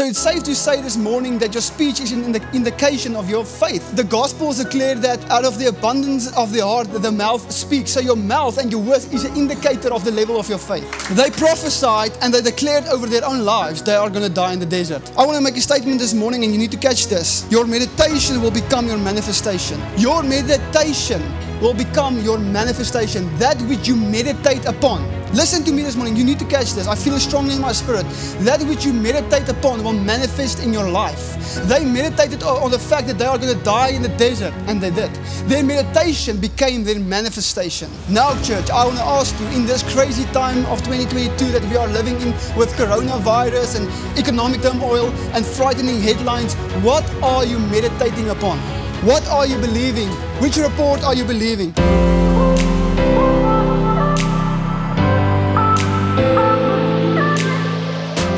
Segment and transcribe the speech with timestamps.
[0.00, 3.44] So it's safe to say this morning that your speech is an indication of your
[3.44, 3.94] faith.
[3.94, 7.90] The Gospels declare that out of the abundance of the heart, the mouth speaks.
[7.90, 10.90] So your mouth and your words is an indicator of the level of your faith.
[11.10, 14.58] They prophesied and they declared over their own lives they are going to die in
[14.58, 15.02] the desert.
[15.18, 17.46] I want to make a statement this morning and you need to catch this.
[17.50, 19.78] Your meditation will become your manifestation.
[19.98, 21.20] Your meditation
[21.60, 23.28] will become your manifestation.
[23.36, 25.19] That which you meditate upon.
[25.32, 26.16] Listen to me this morning.
[26.16, 26.88] You need to catch this.
[26.88, 28.04] I feel it strongly in my spirit.
[28.40, 31.36] That which you meditate upon will manifest in your life.
[31.68, 34.80] They meditated on the fact that they are going to die in the desert, and
[34.80, 35.14] they did.
[35.46, 37.88] Their meditation became their manifestation.
[38.08, 41.76] Now, church, I want to ask you in this crazy time of 2022 that we
[41.76, 48.30] are living in with coronavirus and economic turmoil and frightening headlines, what are you meditating
[48.30, 48.58] upon?
[49.06, 50.08] What are you believing?
[50.42, 51.72] Which report are you believing?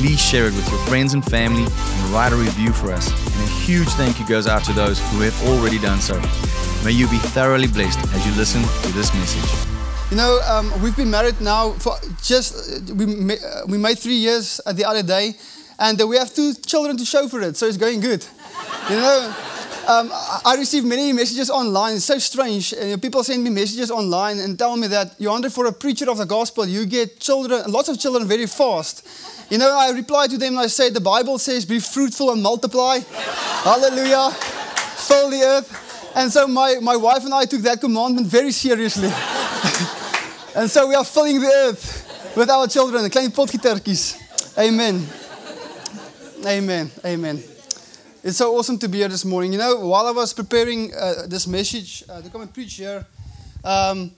[0.00, 3.10] please share it with your friends and family and write a review for us.
[3.10, 6.18] And a huge thank you goes out to those who have already done so.
[6.82, 9.68] May you be thoroughly blessed as you listen to this message.
[10.10, 14.14] You know, um, we've been married now for just, uh, we, uh, we made three
[14.14, 15.34] years the other day,
[15.78, 18.24] and uh, we have two children to show for it, so it's going good.
[18.88, 19.34] You know,
[19.86, 20.08] um,
[20.46, 21.96] I receive many messages online.
[21.96, 22.72] It's so strange.
[22.72, 26.16] Uh, people send me messages online and tell me that, Johannes, for a preacher of
[26.16, 29.06] the gospel, you get children, lots of children very fast.
[29.50, 32.40] You know, I reply to them and I say, the Bible says, be fruitful and
[32.40, 33.00] multiply.
[33.00, 34.30] Hallelujah.
[34.30, 36.12] Fill the earth.
[36.14, 39.08] And so my, my wife and I took that commandment very seriously.
[40.56, 44.56] and so we are filling the earth with our children, klein potgietertjies.
[44.56, 45.04] Amen.
[46.46, 46.90] Amen.
[47.04, 47.42] Amen.
[48.22, 49.52] It's so awesome to be here this morning.
[49.52, 53.04] You know, while I was preparing uh, this message uh, to come and preach here,
[53.64, 54.12] um,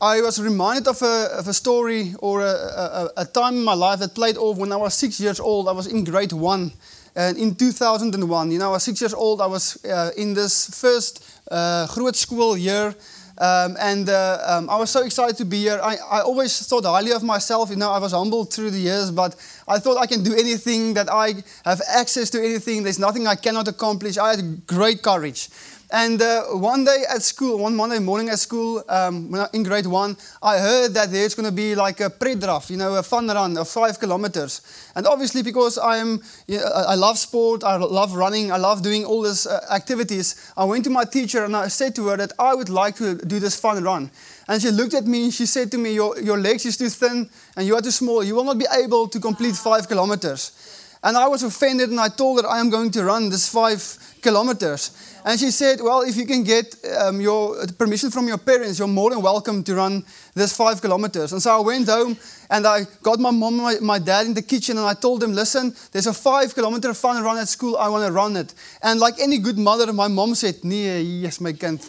[0.00, 3.74] I was reminded of a, of a story or a, a, a, time in my
[3.74, 5.66] life that played off when I was six years old.
[5.66, 6.70] I was in grade one.
[7.16, 9.40] And in 2001, you know, I was six years old.
[9.40, 12.94] I was uh, in this first uh, Groot school year.
[13.40, 15.80] Um, and uh, um, I was so excited to be here.
[15.82, 17.70] I, I always thought highly of myself.
[17.70, 19.34] You know, I was humbled through the years, but
[19.66, 21.34] I thought I can do anything, that I
[21.64, 22.84] have access to anything.
[22.84, 24.16] There's nothing I cannot accomplish.
[24.16, 25.48] I had great courage.
[25.90, 30.18] And uh, one day at school, one Monday morning at school, um, in grade one,
[30.42, 33.56] I heard that there's going to be like a pre-draft, you know, a fun run
[33.56, 34.60] of five kilometers.
[34.94, 39.06] And obviously, because I'm, you know, I love sport, I love running, I love doing
[39.06, 42.32] all these uh, activities, I went to my teacher and I said to her that
[42.38, 44.10] I would like to do this fun run.
[44.46, 46.90] And she looked at me and she said to me, your, your legs is too
[46.90, 48.22] thin and you are too small.
[48.22, 50.52] You will not be able to complete five kilometers.
[51.02, 53.82] And I was offended and I told her I am going to run this five
[54.20, 54.90] kilometers.
[55.24, 58.88] And she said, Well, if you can get um, your permission from your parents, you're
[58.88, 61.32] more than welcome to run this five kilometers.
[61.32, 62.16] And so I went home
[62.50, 65.20] and I got my mom and my, my dad in the kitchen and I told
[65.20, 67.76] them, Listen, there's a five kilometer fun run at school.
[67.76, 68.54] I want to run it.
[68.82, 71.80] And like any good mother, my mom said, Nee, yes, my kind.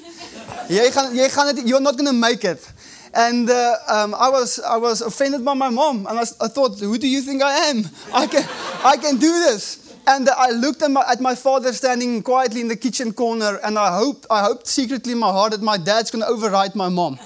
[0.69, 2.72] You're not going to make it.
[3.13, 6.06] And uh, um, I, was, I was offended by my mom.
[6.07, 7.84] And I, I thought, Who do you think I am?
[8.13, 8.47] I can,
[8.84, 9.89] I can do this.
[10.09, 13.78] And I looked at my, at my, father standing quietly in the kitchen corner, and
[13.78, 16.90] I hoped, I hoped secretly in my heart that my dad's going to override my
[16.90, 17.20] mom.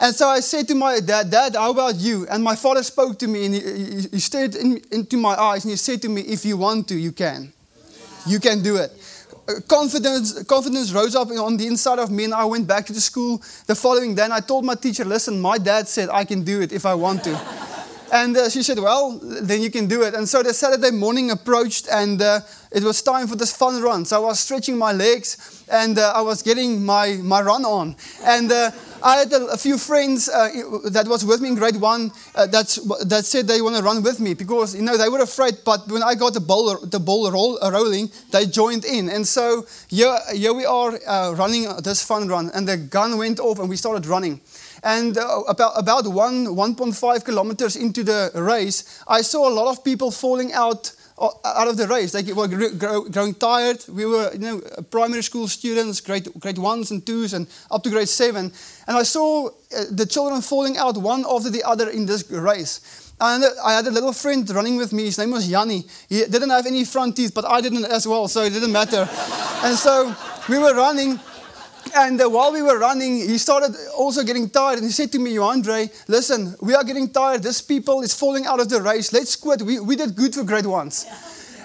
[0.00, 2.28] And so I said to my dad, Dad, how about you?
[2.30, 5.72] And my father spoke to me, and he, he, stared in, into my eyes, and
[5.72, 7.52] he said to me, If you want to, you can.
[8.28, 8.92] You can do it.
[9.48, 12.92] Uh, confidence, confidence rose up on the inside of me, and I went back to
[12.92, 14.22] the school the following day.
[14.22, 16.94] And I told my teacher, Listen, my dad said I can do it if I
[16.94, 17.32] want to.
[18.12, 20.14] And uh, she said, Well, then you can do it.
[20.14, 22.40] And so the Saturday morning approached, and uh,
[22.72, 24.04] it was time for this fun run.
[24.04, 27.94] So I was stretching my legs, and uh, I was getting my, my run on.
[28.24, 28.72] And uh,
[29.02, 30.48] I had a, a few friends uh,
[30.90, 32.76] that was with me in grade one uh, that's,
[33.06, 35.58] that said they want to run with me because, you know, they were afraid.
[35.64, 39.08] But when I got the ball, the ball roll, rolling, they joined in.
[39.08, 40.92] And so here, here we are
[41.34, 42.50] running this fun run.
[42.54, 44.40] And the gun went off, and we started running.
[44.82, 49.84] And uh, about, about one, 1.5 kilometers into the race, I saw a lot of
[49.84, 52.12] people falling out uh, out of the race.
[52.12, 53.84] They were growing tired.
[53.92, 54.60] We were, you know,
[54.90, 58.50] primary school students, grade, grade ones and twos, and up to grade seven.
[58.86, 59.50] And I saw uh,
[59.90, 63.12] the children falling out one after the other in this race.
[63.20, 65.04] And I had a little friend running with me.
[65.04, 65.84] His name was Yanni.
[66.08, 69.06] He didn't have any front teeth, but I didn't as well, so it didn't matter.
[69.62, 70.16] and so
[70.48, 71.20] we were running,
[71.94, 74.78] And uh, while we were running, he started also getting tired.
[74.78, 77.42] And he said to me, Andre, listen, we are getting tired.
[77.42, 79.12] This people is falling out of the race.
[79.12, 79.62] Let's quit.
[79.62, 81.06] We, we did good for grade ones.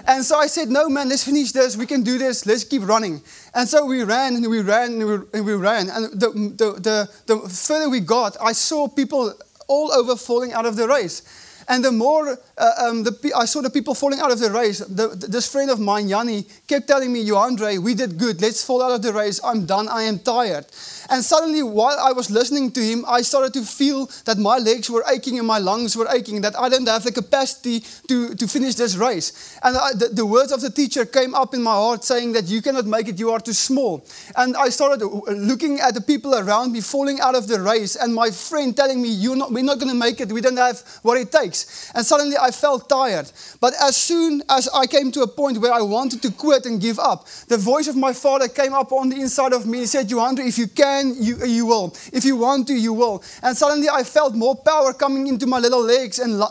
[0.08, 1.76] And so I said, no, man, let's finish this.
[1.76, 2.46] We can do this.
[2.46, 3.22] Let's keep running.
[3.54, 5.90] And so we ran and we ran and we, and we ran.
[5.90, 9.34] And the, the, the, the further we got, I saw people
[9.68, 11.24] all over falling out of the race.
[11.68, 14.80] And the more uh, um, the, I saw the people falling out of the race,
[14.80, 18.42] the, this friend of mine, Yanni, kept telling me, Johandre, we did good.
[18.42, 19.42] Let's fall out of the race.
[19.44, 19.90] I'm done.
[19.90, 20.66] I am tired.
[21.10, 24.90] And suddenly, while I was listening to him, I started to feel that my legs
[24.90, 28.48] were aching and my lungs were aching, that I didn't have the capacity to, to
[28.48, 29.58] finish this race.
[29.62, 32.46] And I, the, the words of the teacher came up in my heart saying that
[32.46, 34.06] you cannot make it, you are too small.
[34.36, 38.14] And I started looking at the people around me falling out of the race, and
[38.14, 40.82] my friend telling me, You're not, We're not going to make it, we don't have
[41.04, 41.92] what it takes.
[41.94, 43.32] And suddenly I felt tired.
[43.60, 46.80] But as soon as I came to a point where I wanted to quit and
[46.80, 49.90] give up, the voice of my father came up on the inside of me and
[49.90, 51.96] said, Johandre, if you can, you, you will.
[52.14, 53.24] If you want to, you will.
[53.42, 56.46] And suddenly I felt more power coming into my little legs and uh,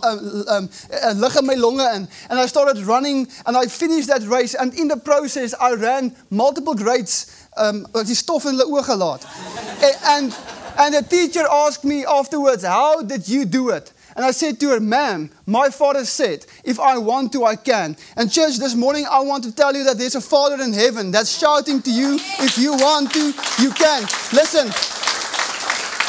[0.49, 1.55] um, uh, my
[1.95, 4.55] and, and I started running and I finished that race.
[4.55, 7.49] And in the process, I ran multiple grades.
[7.57, 8.03] Um, die
[10.07, 10.37] and,
[10.77, 13.93] and the teacher asked me afterwards, how did you do it?
[14.17, 17.97] And I said to her, Ma'am, my father said, if I want to, I can.
[18.17, 21.11] And, church, this morning I want to tell you that there's a Father in heaven
[21.11, 24.03] that's shouting to you, if you want to, you can.
[24.33, 24.69] Listen,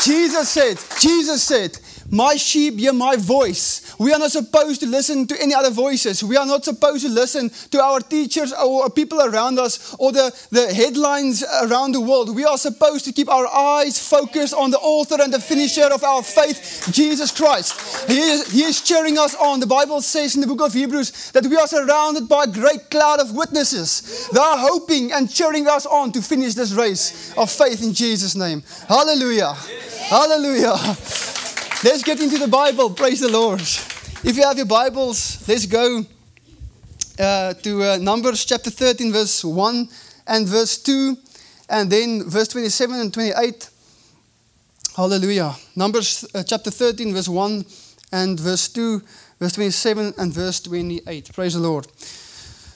[0.03, 1.79] Jesus said, Jesus said,
[2.11, 3.95] my sheep hear my voice.
[3.99, 6.23] We are not supposed to listen to any other voices.
[6.23, 10.35] We are not supposed to listen to our teachers or people around us or the,
[10.51, 12.35] the headlines around the world.
[12.35, 16.03] We are supposed to keep our eyes focused on the author and the finisher of
[16.03, 18.07] our faith, Jesus Christ.
[18.07, 19.59] He is, he is cheering us on.
[19.59, 22.89] The Bible says in the book of Hebrews that we are surrounded by a great
[22.89, 24.29] cloud of witnesses.
[24.31, 28.35] They are hoping and cheering us on to finish this race of faith in Jesus'
[28.35, 28.63] name.
[28.87, 29.53] Hallelujah.
[30.09, 30.75] Hallelujah.
[31.83, 32.89] Let's get into the Bible.
[32.89, 33.59] Praise the Lord.
[33.59, 36.05] If you have your Bibles, let's go
[37.19, 39.89] uh, to uh, Numbers chapter 13, verse 1
[40.25, 41.17] and verse 2,
[41.69, 43.69] and then verse 27 and 28.
[44.95, 45.53] Hallelujah.
[45.75, 47.65] Numbers uh, chapter 13, verse 1
[48.13, 49.01] and verse 2,
[49.39, 51.33] verse 27 and verse 28.
[51.33, 51.87] Praise the Lord.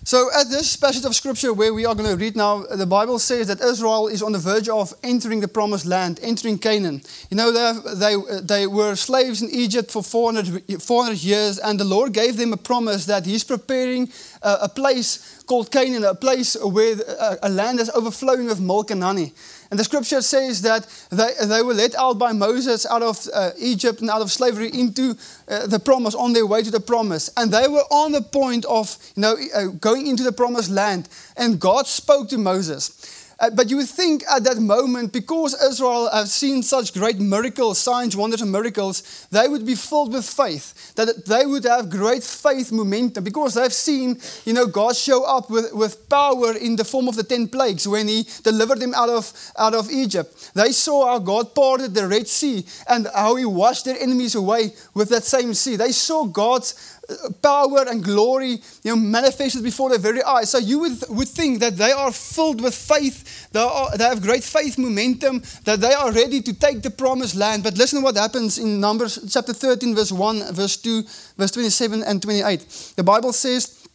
[0.09, 3.19] So, at this passage of scripture where we are going to read now, the Bible
[3.19, 7.03] says that Israel is on the verge of entering the promised land, entering Canaan.
[7.29, 11.83] You know, they, they, they were slaves in Egypt for 400, 400 years, and the
[11.83, 14.09] Lord gave them a promise that He's preparing
[14.41, 18.89] a, a place called Canaan, a place where a, a land is overflowing with milk
[18.89, 19.33] and honey.
[19.71, 23.51] And the scripture says that they, they were let out by Moses out of uh,
[23.59, 25.15] Egypt and out of slavery into
[25.47, 27.29] uh, the promise, on their way to the promise.
[27.37, 31.07] And they were on the point of you know, uh, going into the promised land.
[31.37, 33.18] And God spoke to Moses.
[33.39, 37.79] Uh, but you would think at that moment, because Israel have seen such great miracles,
[37.79, 40.93] signs, wonders, and miracles, they would be filled with faith.
[40.95, 45.49] That they would have great faith momentum because they've seen, you know, God show up
[45.49, 49.09] with, with power in the form of the ten plagues when He delivered them out
[49.09, 50.51] of out of Egypt.
[50.53, 54.73] They saw how God parted the Red Sea and how He washed their enemies away
[54.93, 55.77] with that same sea.
[55.77, 56.98] They saw God's
[57.41, 60.49] power and glory you know, manifested before their very eyes.
[60.49, 64.21] So you would, would think that they are filled with faith, they, are, they have
[64.21, 67.63] great faith momentum, that they are ready to take the promised land.
[67.63, 71.03] But listen to what happens in Numbers chapter 13, verse 1, verse 2,
[71.37, 72.93] verse 27 and 28.
[72.95, 73.87] The Bible says,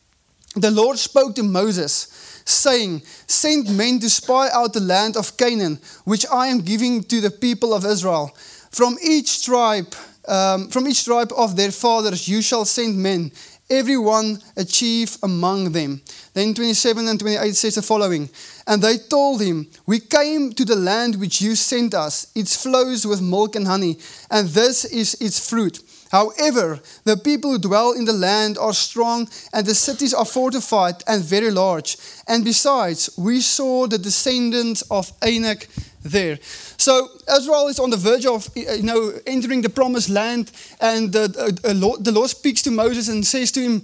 [0.57, 5.79] The Lord spoke to Moses, saying, Send men to spy out the land of Canaan,
[6.05, 8.37] which I am giving to the people of Israel.
[8.71, 9.95] From each tribe,
[10.28, 13.31] um, from each tribe of their fathers you shall send men,
[13.71, 16.02] every one a chief among them.
[16.33, 18.28] Then 27 and 28 says the following
[18.66, 22.31] And they told him, We came to the land which you sent us.
[22.35, 23.99] It flows with milk and honey,
[24.31, 25.81] and this is its fruit.
[26.14, 31.02] However, the people who dwell in the land are strong, and the cities are fortified
[31.09, 31.97] and very large.
[32.28, 35.66] And besides, we saw the descendants of Anak
[36.04, 36.38] there.
[36.76, 41.26] So Israel is on the verge of you know entering the promised land, and the,
[42.00, 43.83] the Lord speaks to Moses and says to him,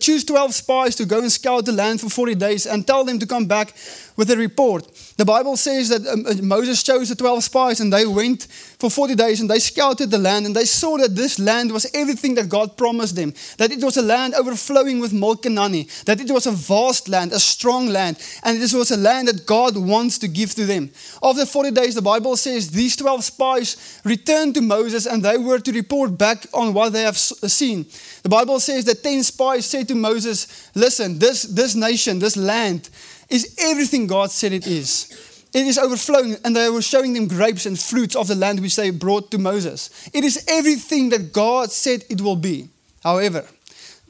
[0.00, 3.18] choose 12 spies to go and scout the land for 40 days and tell them
[3.18, 3.74] to come back
[4.16, 4.84] with a report.
[5.16, 8.46] The Bible says that um, uh, Moses chose the 12 spies and they went
[8.78, 11.88] for 40 days and they scouted the land and they saw that this land was
[11.94, 13.32] everything that God promised them.
[13.58, 15.88] That it was a land overflowing with milk and honey.
[16.06, 18.18] That it was a vast land, a strong land.
[18.42, 20.90] And this was a land that God wants to give to them.
[21.22, 25.60] After 40 days, the Bible says these 12 spies returned to Moses and they were
[25.60, 27.86] to report back on what they have seen.
[28.28, 32.90] The Bible says that 10 spies said to Moses, Listen, this, this nation, this land,
[33.30, 35.46] is everything God said it is.
[35.54, 38.76] It is overflowing, and they were showing them grapes and fruits of the land which
[38.76, 40.10] they brought to Moses.
[40.12, 42.68] It is everything that God said it will be.
[43.02, 43.46] However,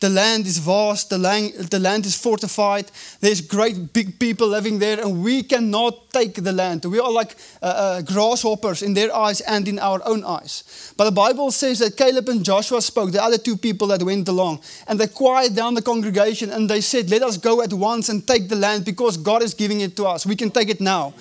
[0.01, 2.91] the land is vast, the land, the land is fortified,
[3.21, 6.85] there's great big people living there, and we cannot take the land.
[6.85, 10.93] We are like uh, uh, grasshoppers in their eyes and in our own eyes.
[10.97, 14.29] But the Bible says that Caleb and Joshua spoke, the other two people that went
[14.29, 18.09] along, and they quieted down the congregation and they said, Let us go at once
[18.09, 20.27] and take the land because God is giving it to us.
[20.27, 21.15] We can take it now.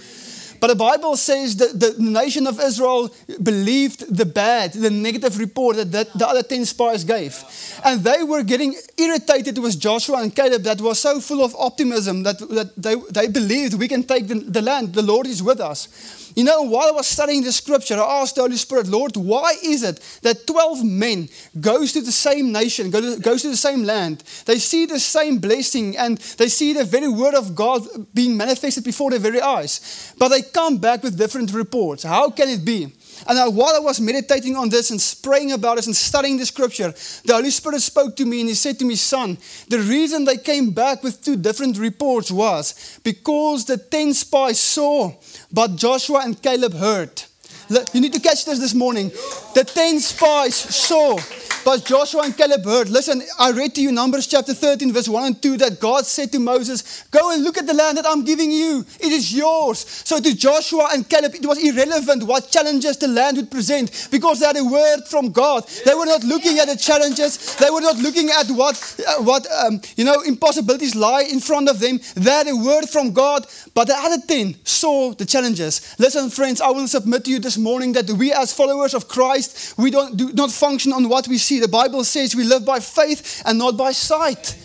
[0.60, 5.78] But the Bible says that the nation of Israel believed the bad, the negative report
[5.78, 7.44] that, the other 10 spies gave.
[7.84, 12.24] And they were getting irritated with Joshua and Caleb that was so full of optimism
[12.24, 15.60] that, that they, they believed we can take the, the land, the Lord is with
[15.60, 16.27] us.
[16.38, 19.56] You know, while I was studying the scripture, I asked the Holy Spirit, Lord, why
[19.64, 21.30] is it that 12 men
[21.60, 24.24] goes to the same nation, goes to the same land?
[24.46, 28.84] They see the same blessing and they see the very word of God being manifested
[28.84, 30.14] before their very eyes.
[30.20, 32.04] But they come back with different reports.
[32.04, 32.94] How can it be?
[33.26, 36.94] And while I was meditating on this and praying about this and studying the scripture,
[37.26, 39.38] the Holy Spirit spoke to me and He said to me, Son,
[39.70, 45.14] the reason they came back with two different reports was because the 10 spies saw,
[45.52, 47.24] but Joshua and Caleb heard.
[47.70, 49.10] You need to catch this this morning.
[49.54, 51.18] The 10 spies saw,
[51.66, 52.88] but Joshua and Caleb heard.
[52.88, 56.32] Listen, I read to you Numbers chapter 13, verse 1 and 2 that God said
[56.32, 58.86] to Moses, Go and look at the land that I'm giving you.
[59.02, 59.80] It is yours.
[59.80, 64.40] So to Joshua and Caleb, it was irrelevant what challenges the land would present because
[64.40, 65.68] they had a word from God.
[65.84, 69.46] They were not looking at the challenges, they were not looking at what, uh, what
[69.52, 72.00] um, you know, impossibilities lie in front of them.
[72.16, 75.96] They had a word from God, but the other 10 saw the challenges.
[76.00, 79.78] Listen, friends, I will submit to you this morning that we, as followers of Christ,
[79.78, 82.80] we don't do not function on what we see the Bible says we live by
[82.80, 84.56] faith and not by sight.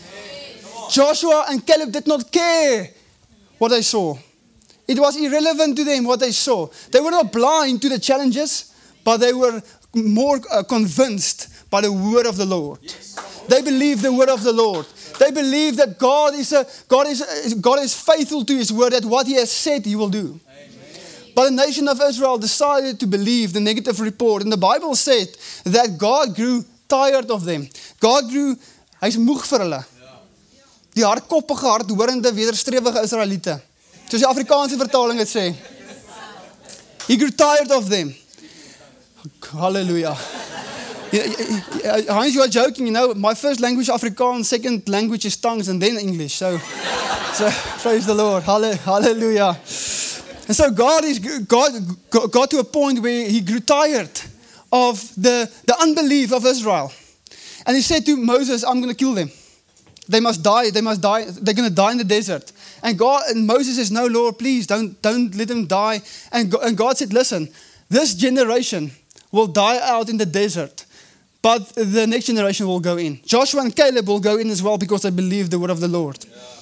[0.90, 2.90] Joshua and Caleb did not care
[3.58, 4.16] what they saw.
[4.86, 6.68] It was irrelevant to them what they saw.
[6.90, 9.62] They were not blind to the challenges, but they were
[9.94, 12.80] more uh, convinced by the word of the Lord.
[13.48, 14.86] They believed the word of the Lord.
[15.18, 19.04] They believe that God is, a, God, is, God is faithful to his word, that
[19.04, 20.40] what he has said he will do.
[21.34, 24.42] But the nation of Israel decided to believe the negative report.
[24.42, 25.28] And the Bible said
[25.64, 27.68] that God grew tired of them.
[28.00, 28.56] God grew,
[29.00, 29.82] hy's moeg vir hulle.
[30.92, 33.60] Die hardkoppige, hardhorende, wederstrewige Israeliete.
[34.08, 35.46] Soos die Afrikaanse vertaling dit sê.
[37.06, 38.14] He grew tired of them.
[39.52, 40.16] Hallelujah.
[42.08, 43.14] Hans, you are joking, you know.
[43.14, 46.34] My first language Afrikaans, second language is tongues, and then English.
[46.34, 46.58] So,
[47.34, 47.50] so
[47.82, 48.42] praise the Lord.
[48.44, 49.56] Hallelujah.
[50.52, 51.72] And so God is God
[52.30, 54.10] got to a point where he grew tired
[54.70, 56.92] of the, the unbelief of Israel.
[57.64, 59.30] And he said to Moses, I'm going to kill them.
[60.06, 60.68] They must die.
[60.68, 61.24] They must die.
[61.24, 62.52] They're going to die in the desert.
[62.82, 66.02] And God and Moses says, No, Lord, please don't, don't let them die.
[66.30, 67.48] And God, and God said, Listen,
[67.88, 68.90] this generation
[69.30, 70.84] will die out in the desert,
[71.40, 73.22] but the next generation will go in.
[73.24, 75.88] Joshua and Caleb will go in as well because they believe the word of the
[75.88, 76.18] Lord.
[76.22, 76.61] Yeah.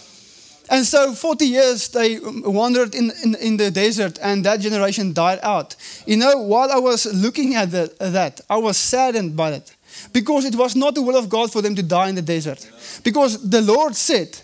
[0.71, 5.41] And so 40 years they wandered in, in, in, the desert and that generation died
[5.43, 5.75] out.
[6.07, 9.75] You know, while I was looking at the, that, I was saddened by it.
[10.13, 12.71] Because it was not the will of God for them to die in the desert.
[13.03, 14.41] Because the Lord said,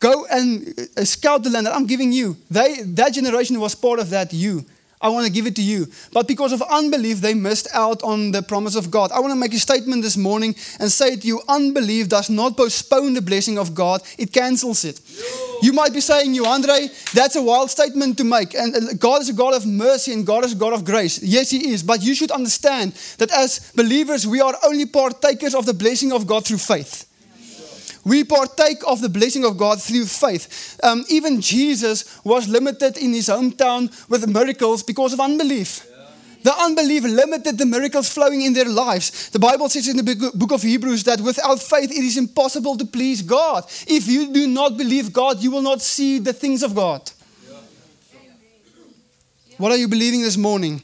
[0.00, 2.38] Go and uh, scout the land that I'm giving you.
[2.50, 4.64] They, that generation was part of that, you.
[5.02, 5.86] I want to give it to you.
[6.12, 9.10] But because of unbelief, they missed out on the promise of God.
[9.12, 12.56] I want to make a statement this morning and say to you unbelief does not
[12.56, 15.00] postpone the blessing of God, it cancels it.
[15.62, 18.54] You might be saying, Johandre, that's a wild statement to make.
[18.54, 21.22] And God is a God of mercy and God is a God of grace.
[21.22, 21.82] Yes, He is.
[21.82, 26.26] But you should understand that as believers, we are only partakers of the blessing of
[26.26, 27.09] God through faith.
[28.04, 30.80] We partake of the blessing of God through faith.
[30.82, 35.86] Um, even Jesus was limited in his hometown with miracles because of unbelief.
[36.42, 39.28] The unbelief limited the miracles flowing in their lives.
[39.28, 42.86] The Bible says in the book of Hebrews that without faith it is impossible to
[42.86, 43.64] please God.
[43.86, 47.10] If you do not believe God, you will not see the things of God.
[49.58, 50.80] What are you believing this morning?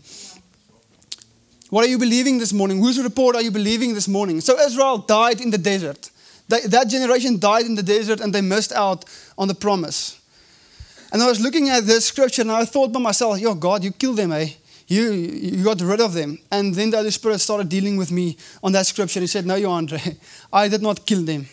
[1.70, 2.78] What are you believing this morning?
[2.78, 4.42] Whose report are you believing this morning?
[4.42, 6.10] So Israel died in the desert.
[6.48, 9.04] They, that generation died in the desert and they missed out
[9.36, 10.20] on the promise.
[11.12, 13.92] And I was looking at this scripture and I thought by myself, yo, God, you
[13.92, 14.48] killed them, eh?
[14.88, 16.38] You, you got rid of them.
[16.50, 19.20] And then the Holy Spirit started dealing with me on that scripture.
[19.20, 20.16] He said, No, Johandre,
[20.52, 21.46] I did not kill them.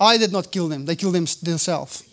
[0.00, 0.86] I did not kill them.
[0.86, 2.04] They killed them themselves.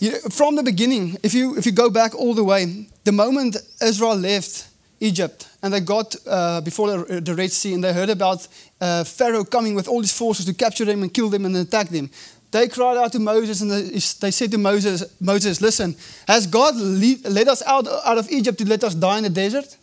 [0.00, 3.12] You know, from the beginning, if you, if you go back all the way, the
[3.12, 4.68] moment Israel left
[5.00, 8.46] Egypt, and they got uh, before the, the, Red Sea, and they heard about
[8.80, 11.88] uh, Pharaoh coming with all his forces to capture them and kill them and attack
[11.88, 12.10] them.
[12.50, 17.24] they cried out to Moses and they, said to Moses, Moses, listen, has God lead,
[17.24, 19.76] led us out, out of Egypt to let us die in the desert?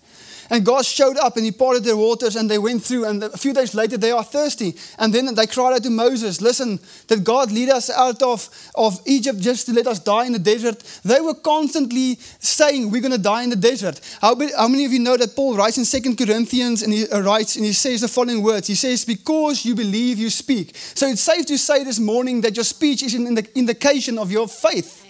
[0.49, 3.05] And God showed up and he parted their waters and they went through.
[3.05, 4.75] And a few days later, they are thirsty.
[4.99, 8.99] And then they cried out to Moses, Listen, did God lead us out of, of
[9.05, 10.83] Egypt just to let us die in the desert?
[11.03, 13.99] They were constantly saying, We're going to die in the desert.
[14.21, 17.21] How, how many of you know that Paul writes in Second Corinthians and he uh,
[17.21, 18.67] writes and he says the following words?
[18.67, 20.75] He says, Because you believe, you speak.
[20.75, 24.47] So it's safe to say this morning that your speech is an indication of your
[24.47, 25.04] faith.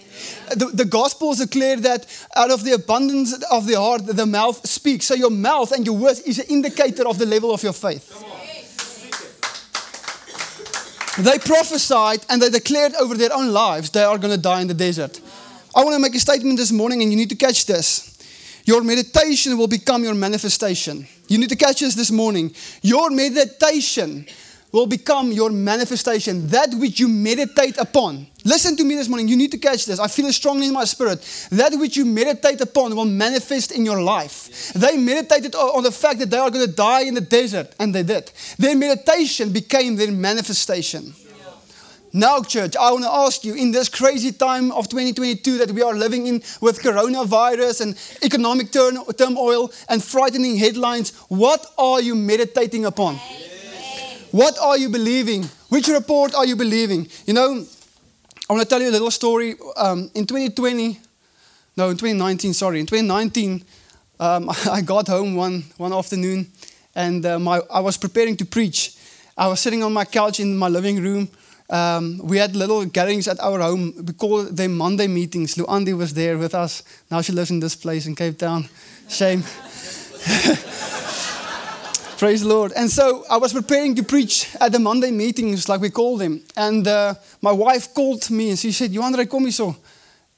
[0.50, 5.06] The, the Gospels declare that out of the abundance of the heart, the mouth speaks.
[5.06, 8.24] So your mouth and your words is an indicator of the level of your faith.
[11.18, 14.68] They prophesied and they declared over their own lives they are going to die in
[14.68, 15.20] the desert.
[15.74, 18.16] I want to make a statement this morning, and you need to catch this.
[18.64, 21.06] Your meditation will become your manifestation.
[21.28, 22.54] You need to catch this this morning.
[22.82, 24.26] Your meditation
[24.72, 28.26] will become your manifestation, that which you meditate upon.
[28.44, 29.28] Listen to me this morning.
[29.28, 29.98] You need to catch this.
[29.98, 31.20] I feel it strongly in my spirit.
[31.50, 34.72] That which you meditate upon will manifest in your life.
[34.74, 37.94] They meditated on the fact that they are going to die in the desert, and
[37.94, 38.30] they did.
[38.58, 41.14] Their meditation became their manifestation.
[42.12, 45.82] Now, church, I want to ask you in this crazy time of 2022 that we
[45.82, 52.86] are living in with coronavirus and economic turmoil and frightening headlines, what are you meditating
[52.86, 53.18] upon?
[54.32, 55.44] What are you believing?
[55.68, 57.08] Which report are you believing?
[57.26, 57.64] You know,
[58.48, 59.54] I want to tell you a little story.
[59.76, 60.98] Um, in 2020,
[61.76, 63.64] no, in 2019, sorry, in 2019,
[64.18, 66.46] um, I got home one, one afternoon
[66.94, 68.96] and uh, my, I was preparing to preach.
[69.36, 71.28] I was sitting on my couch in my living room.
[71.68, 73.92] Um, we had little gatherings at our home.
[74.06, 75.56] We call them Monday meetings.
[75.56, 76.82] Luandi was there with us.
[77.10, 78.68] Now she lives in this place in Cape Town.
[79.08, 79.44] Shame.
[82.18, 82.72] Praise the Lord.
[82.74, 86.40] And so I was preparing to preach at the Monday meetings, like we call them.
[86.56, 89.76] And uh, my wife called me and she said, Johandre, come so.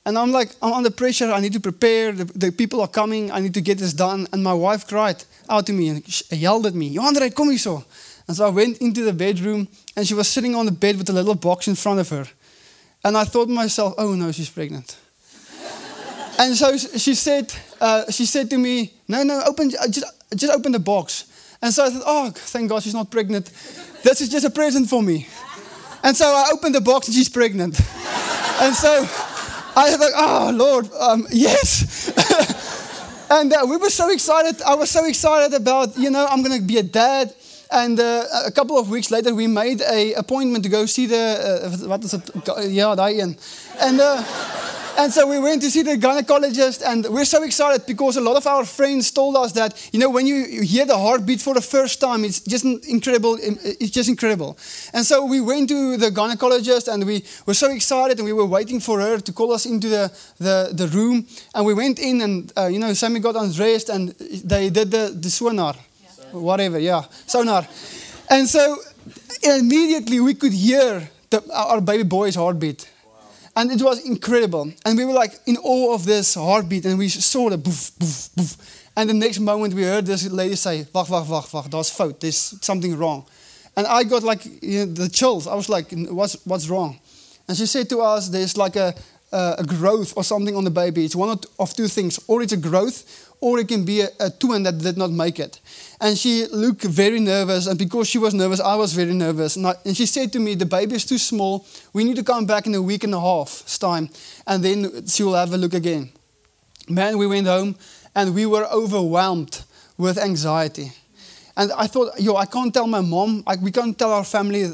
[0.05, 1.31] And I'm like, I'm under pressure.
[1.31, 2.11] I need to prepare.
[2.11, 3.31] The, the, people are coming.
[3.31, 4.27] I need to get this done.
[4.33, 7.85] And my wife cried out to me and yelled at me, Johandre, come so.
[8.27, 11.09] And so I went into the bedroom and she was sitting on the bed with
[11.11, 12.27] a little box in front of her.
[13.05, 14.97] And I thought to myself, oh no, she's pregnant.
[16.41, 20.73] and so she said, uh, she said to me, no, no, open, just, just open
[20.73, 21.27] the box.
[21.61, 23.47] And so I thought, oh, thank God she's not pregnant.
[24.03, 25.27] This is just a present for me.
[26.03, 27.79] And so I opened the box and she's pregnant.
[28.63, 29.07] and so
[29.77, 32.13] I was like, oh, Lord, um, yes.
[33.31, 34.63] and uh, we were so excited.
[34.63, 37.35] I was so excited about, you know, I'm going to be a dad.
[37.71, 41.61] And uh, a couple of weeks later, we made a appointment to go see the,
[41.85, 42.31] uh, what is it?
[42.71, 43.37] Yeah, Diane.
[43.81, 44.23] And, uh,
[44.99, 48.37] and so we went to see the gynecologist, and we're so excited because a lot
[48.37, 51.61] of our friends told us that, you know, when you hear the heartbeat for the
[51.61, 53.39] first time, it's just incredible.
[53.41, 54.59] It's just incredible.
[54.93, 58.45] And so we went to the gynecologist, and we were so excited, and we were
[58.45, 61.27] waiting for her to call us into the, the, the room.
[61.55, 65.15] And we went in, and, uh, you know, Sammy got undressed, and they did the,
[65.15, 66.11] the sonar, yeah.
[66.33, 67.67] whatever, yeah, sonar.
[68.29, 68.79] And so
[69.43, 72.91] immediately we could hear the, our baby boy's heartbeat.
[73.59, 74.73] And it was incredible.
[74.85, 76.85] And we were like in awe of this heartbeat.
[76.85, 78.57] And we saw the boof, boof, boof.
[78.97, 82.21] And the next moment we heard this lady say, wacht, wacht, wacht, wacht, that's fout.
[82.21, 83.27] There's something wrong.
[83.77, 85.49] And I got like you know, the chills.
[85.49, 87.01] I was like, what's, what's wrong?
[87.49, 88.95] And she said to us, there's like a,
[89.33, 91.05] a growth or something on the baby.
[91.05, 92.21] It's one of two things.
[92.29, 95.39] Or it's a growth, or it can be a, a twin that did not make
[95.39, 95.61] it.
[96.01, 97.67] And she looked very nervous.
[97.67, 99.57] And because she was nervous, I was very nervous.
[99.57, 101.67] And, I, and, she said to me, The baby is too small.
[101.93, 104.11] We need to come back in a week and a half's time.
[104.47, 106.11] And then she will have a look again.
[106.89, 107.77] Man, we went home
[108.15, 109.65] and we were overwhelmed
[109.97, 110.93] with anxiety.
[111.59, 113.43] And I thought, yo, I can't tell my mom.
[113.61, 114.67] We can't tell our family.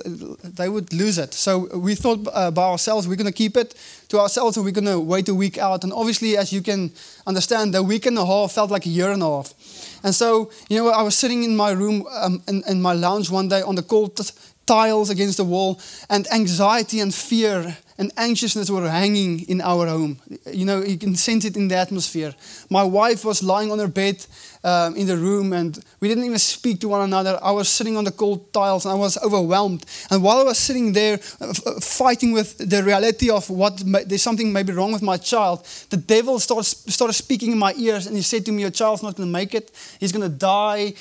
[0.44, 1.32] They would lose it.
[1.32, 3.74] So we thought uh, by ourselves, we're going to keep it
[4.08, 5.82] to ourselves and we're going to wait a week out.
[5.82, 6.92] And obviously, as you can
[7.26, 9.54] understand, the week and a half felt like a year and a half.
[10.04, 13.30] And so, you know, I was sitting in my room, um, in, in my lounge
[13.30, 14.20] one day on the cold
[14.66, 20.18] tiles against the wall, and anxiety and fear and anxiousness were hanging in our home.
[20.50, 22.34] You know, you can sense it in the atmosphere.
[22.68, 24.26] My wife was lying on her bed
[24.64, 27.38] um, in the room, and we didn't even speak to one another.
[27.40, 29.84] I was sitting on the cold tiles, and I was overwhelmed.
[30.10, 34.22] And while I was sitting there, uh, uh fighting with the reality of what there's
[34.22, 38.16] something maybe wrong with my child, the devil started, started speaking in my ears, and
[38.16, 39.70] he said to me, "Your child's not going to make it.
[40.00, 40.94] He's going to die."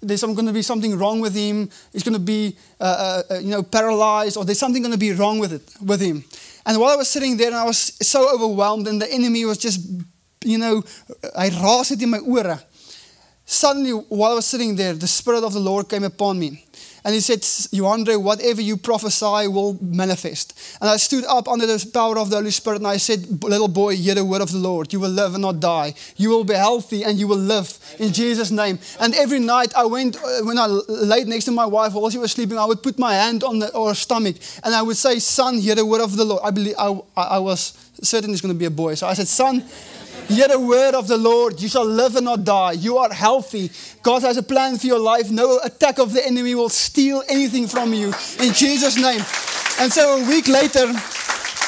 [0.00, 1.70] There's going to be something wrong with him.
[1.92, 4.98] He's going to be, uh, uh, uh, you know, paralyzed, or there's something going to
[4.98, 6.24] be wrong with it with him.
[6.64, 9.58] And while I was sitting there, and I was so overwhelmed, and the enemy was
[9.58, 9.80] just,
[10.44, 10.82] you know,
[11.36, 12.60] I raas it in my ore.
[13.44, 16.64] Suddenly, while I was sitting there, the Spirit of the Lord came upon me.
[17.08, 20.52] And he said, Johandre, whatever you prophesy will manifest.
[20.78, 23.66] And I stood up under the power of the Holy Spirit and I said, Little
[23.66, 24.92] boy, hear the word of the Lord.
[24.92, 25.94] You will live and not die.
[26.18, 28.78] You will be healthy and you will live in Jesus' name.
[29.00, 32.18] And every night I went, uh, when I laid next to my wife while she
[32.18, 35.18] was sleeping, I would put my hand on the, her stomach and I would say,
[35.18, 36.42] Son, hear the word of the Lord.
[36.44, 38.96] I believe I, I was certain it's going to be a boy.
[38.96, 39.64] So I said, Son,
[40.28, 41.60] Hear the word of the Lord.
[41.60, 42.72] You shall live and not die.
[42.72, 43.70] You are healthy.
[44.02, 45.30] God has a plan for your life.
[45.30, 48.08] No attack of the enemy will steal anything from you.
[48.38, 49.24] In Jesus' name.
[49.80, 50.92] And so a week later,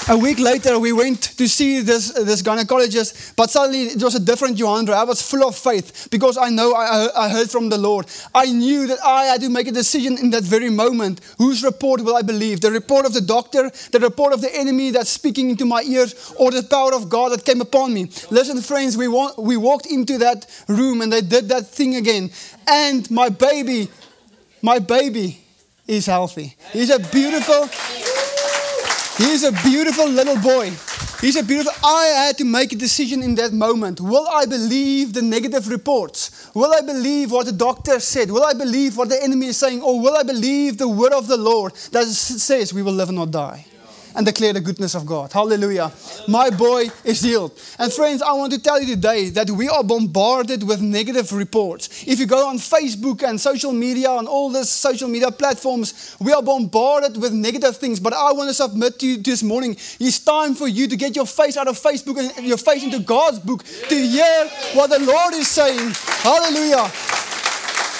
[0.08, 4.20] a week later, we went to see this, this gynecologist, but suddenly it was a
[4.20, 4.94] different Johandre.
[4.94, 8.06] I was full of faith because I know I, I heard from the Lord.
[8.34, 11.20] I knew that I had to make a decision in that very moment.
[11.38, 12.60] Whose report will I believe?
[12.60, 16.34] The report of the doctor, the report of the enemy that's speaking into my ears,
[16.36, 18.10] or the power of God that came upon me?
[18.30, 19.08] Listen, friends, we,
[19.38, 22.30] we walked into that room and they did that thing again.
[22.66, 23.88] And my baby,
[24.62, 25.40] my baby
[25.86, 26.56] is healthy.
[26.72, 27.68] He's a beautiful
[29.20, 30.70] He's a beautiful little boy.
[31.20, 31.74] He's a beautiful.
[31.84, 34.00] I had to make a decision in that moment.
[34.00, 36.50] Will I believe the negative reports?
[36.54, 38.30] Will I believe what the doctor said?
[38.30, 39.82] Will I believe what the enemy is saying?
[39.82, 43.18] Or will I believe the word of the Lord that says we will live and
[43.18, 43.66] not die?
[44.14, 45.32] And declare the goodness of God.
[45.32, 45.92] Hallelujah.
[46.28, 47.52] My boy is healed.
[47.78, 52.04] And friends, I want to tell you today that we are bombarded with negative reports.
[52.06, 56.32] If you go on Facebook and social media, on all these social media platforms, we
[56.32, 58.00] are bombarded with negative things.
[58.00, 61.16] But I want to submit to you this morning it's time for you to get
[61.16, 64.98] your face out of Facebook and your face into God's book to hear what the
[64.98, 65.92] Lord is saying.
[66.22, 66.90] Hallelujah.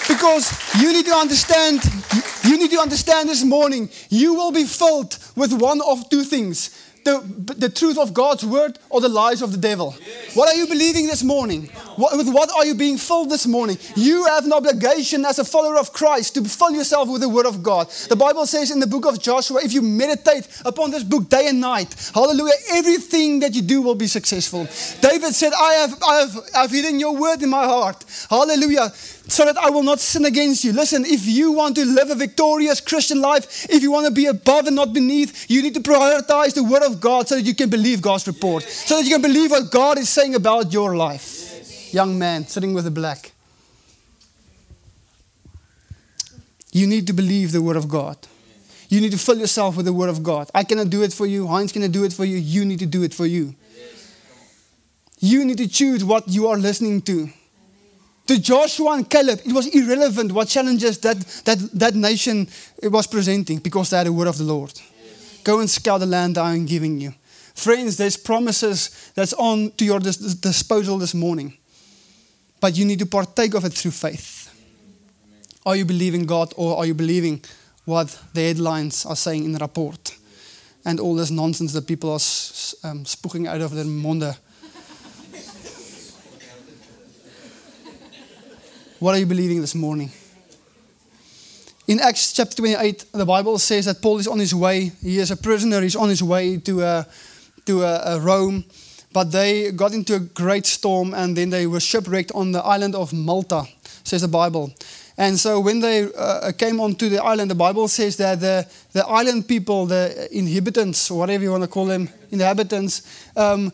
[0.09, 1.81] Because you need to understand,
[2.44, 6.70] you need to understand this morning, you will be filled with one of two things
[7.05, 7.22] the,
[7.57, 9.96] the truth of God's word or the lies of the devil.
[9.98, 10.19] Yes.
[10.34, 11.66] What are you believing this morning?
[11.96, 13.78] What, with what are you being filled this morning?
[13.96, 17.46] You have an obligation as a follower of Christ to fill yourself with the word
[17.46, 17.90] of God.
[18.08, 21.48] The Bible says in the book of Joshua, if you meditate upon this book day
[21.48, 24.68] and night, hallelujah, everything that you do will be successful.
[25.00, 28.04] David said, I have, I have I've hidden your word in my heart.
[28.28, 28.92] Hallelujah
[29.30, 30.72] so that I will not sin against you.
[30.72, 34.26] Listen, if you want to live a victorious Christian life, if you want to be
[34.26, 37.54] above and not beneath, you need to prioritize the Word of God so that you
[37.54, 40.96] can believe God's report, so that you can believe what God is saying about your
[40.96, 41.92] life.
[41.92, 43.33] Young man sitting with a black.
[46.72, 48.16] You need to believe the Word of God.
[48.88, 50.50] You need to fill yourself with the Word of God.
[50.54, 51.46] I cannot do it for you.
[51.46, 52.37] Heinz cannot do it for you.
[52.37, 53.54] You need to do it for you.
[55.20, 57.28] You need to choose what you are listening to.
[58.26, 62.46] To Joshua and Caleb, it was irrelevant what challenges that, that, that nation
[62.83, 64.72] was presenting because they had the word of the Lord.
[64.72, 65.40] Yes.
[65.42, 67.12] Go and scout the land I am giving you.
[67.61, 71.59] Friends, there's promises that's on to your dis- disposal this morning.
[72.59, 74.49] But you need to partake of it through faith.
[75.66, 77.44] Are you believing God or are you believing
[77.85, 80.16] what the headlines are saying in the report?
[80.87, 82.14] And all this nonsense that people are
[82.88, 84.35] um, spooking out of their monde
[89.01, 90.11] What are you believing this morning?
[91.87, 94.92] In Acts chapter 28, the Bible says that Paul is on his way.
[95.03, 95.83] He is a prisoner.
[95.83, 97.05] He's on his way to, uh,
[97.66, 98.64] to uh, uh, Rome.
[99.12, 102.94] But they got into a great storm and then they were shipwrecked on the island
[102.94, 103.64] of Malta,
[104.05, 104.73] says the Bible.
[105.18, 109.07] And so when they uh, came onto the island, the Bible says that the, the
[109.07, 113.03] island people, the inhabitants, or whatever you want to call them, inhabitants,
[113.37, 113.70] um, uh,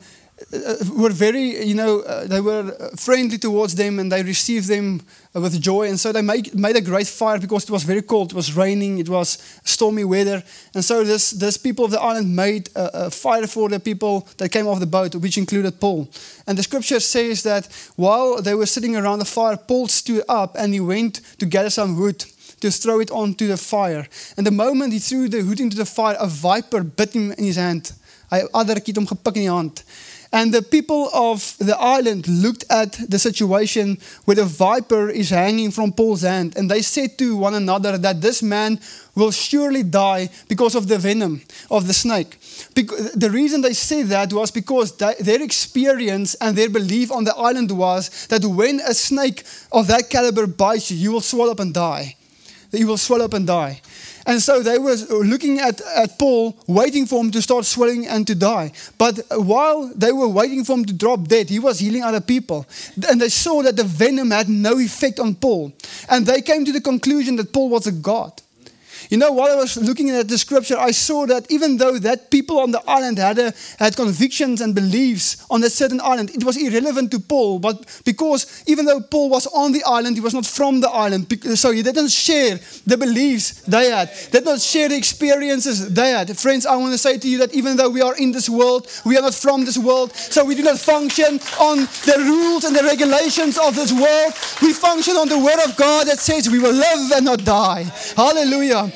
[0.94, 5.00] were very, you know, uh, they were friendly towards them and they received them
[5.32, 5.88] with joy.
[5.88, 8.32] And so they make, made a great fire because it was very cold.
[8.32, 10.42] It was raining, it was stormy weather.
[10.74, 14.28] And so this, this people of the island made a, a fire for the people
[14.36, 16.08] that came off the boat, which included Paul.
[16.46, 20.54] And the scripture says that while they were sitting around the fire, Paul stood up
[20.58, 22.24] and he went to gather some wood
[22.60, 24.06] to throw it onto the fire.
[24.36, 27.44] And the moment he threw the wood into the fire, a viper bit him in
[27.44, 27.92] his hand.
[28.28, 29.84] Ander het hom gepik in die hand.
[30.32, 35.70] And the people of the island looked at the situation where the viper is hanging
[35.70, 38.80] from Paul's hand, and they said to one another that this man
[39.14, 42.38] will surely die because of the venom of the snake.
[42.74, 47.70] the reason they said that was because their experience and their belief on the island
[47.70, 51.72] was that when a snake of that caliber bites you, you will swell up and
[51.72, 52.16] die.
[52.72, 53.80] You will swell up and die.
[54.26, 58.26] And so they were looking at, at Paul, waiting for him to start swelling and
[58.26, 58.72] to die.
[58.98, 62.66] But while they were waiting for him to drop dead, he was healing other people.
[63.08, 65.72] And they saw that the venom had no effect on Paul.
[66.10, 68.42] And they came to the conclusion that Paul was a god.
[69.10, 72.30] You know, while I was looking at the scripture, I saw that even though that
[72.30, 76.44] people on the island had, a, had convictions and beliefs on that certain island, it
[76.44, 77.58] was irrelevant to Paul.
[77.58, 81.26] But because even though Paul was on the island, he was not from the island.
[81.58, 86.36] So he didn't share the beliefs they had, did not share the experiences they had.
[86.36, 88.88] Friends, I want to say to you that even though we are in this world,
[89.04, 90.14] we are not from this world.
[90.14, 94.32] So we do not function on the rules and the regulations of this world.
[94.62, 97.84] We function on the word of God that says we will live and not die.
[98.16, 98.92] Hallelujah.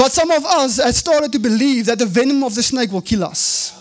[0.00, 3.02] But some of us have started to believe that the venom of the snake will
[3.02, 3.76] kill us.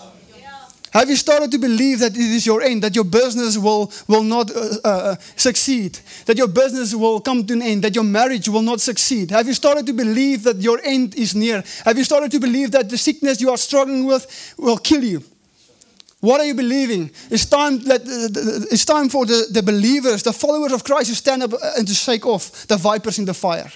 [0.92, 4.24] Have you started to believe that it is your end, that your business will, will
[4.24, 8.50] not uh, uh, succeed, that your business will come to an end, that your marriage
[8.50, 9.32] will not succeed?
[9.32, 11.64] Have you started to believe that your end is near?
[11.86, 15.24] Have you started to believe that the sickness you are struggling with will kill you?
[16.20, 17.12] What are you believing?
[17.32, 21.16] It's time, that, uh, it's time for the, the believers, the followers of Christ, to
[21.16, 23.72] stand up and to shake off the vipers in the fire.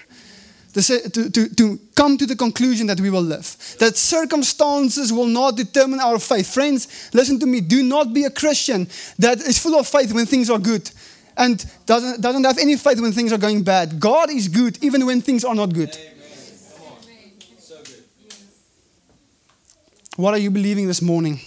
[0.74, 3.56] To, to, to come to the conclusion that we will live.
[3.80, 6.52] That circumstances will not determine our faith.
[6.52, 7.62] Friends, listen to me.
[7.62, 8.88] Do not be a Christian
[9.20, 10.90] that is full of faith when things are good
[11.38, 14.00] and doesn't, doesn't have any faith when things are going bad.
[14.00, 15.96] God is good even when things are not good.
[20.16, 21.40] What are you believing this morning?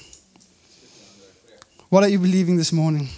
[1.89, 3.09] What are you believing this morning?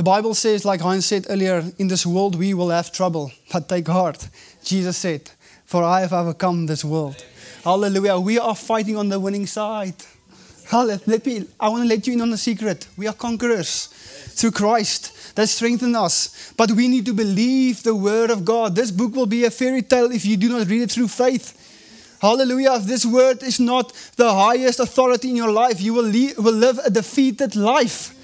[0.00, 3.68] The Bible says, like Heinz said earlier, in this world we will have trouble, but
[3.68, 4.30] take heart.
[4.64, 5.30] Jesus said,
[5.66, 7.22] For I have overcome this world.
[7.62, 8.18] Hallelujah.
[8.18, 9.96] We are fighting on the winning side.
[10.72, 12.86] Let me, I want to let you in on the secret.
[12.96, 13.88] We are conquerors
[14.38, 16.54] through Christ that strengthen us.
[16.56, 18.74] But we need to believe the word of God.
[18.74, 22.16] This book will be a fairy tale if you do not read it through faith.
[22.22, 22.76] Hallelujah.
[22.76, 26.54] If this word is not the highest authority in your life, you will, leave, will
[26.54, 28.16] live a defeated life.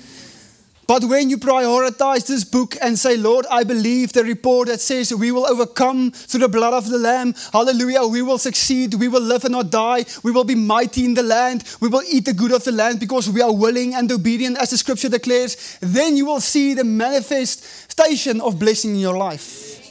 [0.87, 5.13] But when you prioritize this book and say, Lord, I believe the report that says
[5.13, 9.21] we will overcome through the blood of the Lamb, hallelujah, we will succeed, we will
[9.21, 12.33] live and not die, we will be mighty in the land, we will eat the
[12.33, 16.17] good of the land because we are willing and obedient, as the scripture declares, then
[16.17, 19.83] you will see the manifestation of blessing in your life.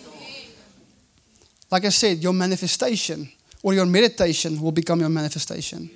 [1.70, 3.28] Like I said, your manifestation
[3.62, 5.90] or your meditation will become your manifestation.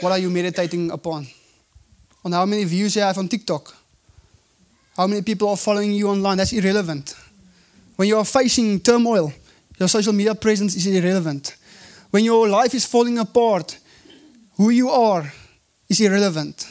[0.00, 1.26] What are you meditating upon?
[2.22, 3.83] On how many views you have on TikTok?
[4.96, 6.36] How many people are following you online?
[6.36, 7.14] That's irrelevant.
[7.96, 9.32] When you are facing turmoil,
[9.78, 11.56] your social media presence is irrelevant.
[12.10, 13.78] When your life is falling apart,
[14.56, 15.32] who you are
[15.88, 16.68] is irrelevant.